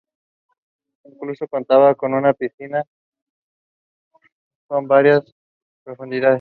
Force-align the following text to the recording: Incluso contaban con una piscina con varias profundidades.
Incluso 1.03 1.47
contaban 1.47 1.93
con 1.95 2.13
una 2.15 2.33
piscina 2.33 2.83
con 4.67 4.87
varias 4.87 5.23
profundidades. 5.83 6.29